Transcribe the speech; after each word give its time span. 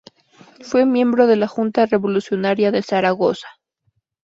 Fue 0.61 0.87
miembro 0.87 1.27
de 1.27 1.35
la 1.35 1.47
Junta 1.47 1.85
Revolucionaria 1.85 2.71
de 2.71 2.81
Zaragoza. 2.81 3.47